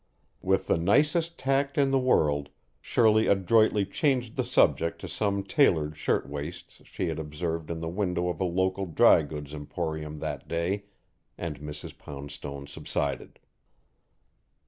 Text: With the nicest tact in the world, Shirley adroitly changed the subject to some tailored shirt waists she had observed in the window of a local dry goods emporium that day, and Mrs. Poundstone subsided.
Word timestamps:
With 0.41 0.65
the 0.65 0.79
nicest 0.79 1.37
tact 1.37 1.77
in 1.77 1.91
the 1.91 1.99
world, 1.99 2.49
Shirley 2.79 3.27
adroitly 3.27 3.85
changed 3.85 4.35
the 4.35 4.43
subject 4.43 4.99
to 5.01 5.07
some 5.07 5.43
tailored 5.43 5.95
shirt 5.95 6.27
waists 6.27 6.81
she 6.85 7.07
had 7.09 7.19
observed 7.19 7.69
in 7.69 7.81
the 7.81 7.87
window 7.87 8.27
of 8.27 8.41
a 8.41 8.45
local 8.45 8.87
dry 8.87 9.21
goods 9.21 9.53
emporium 9.53 10.17
that 10.17 10.47
day, 10.47 10.85
and 11.37 11.59
Mrs. 11.59 11.95
Poundstone 11.99 12.65
subsided. 12.65 13.37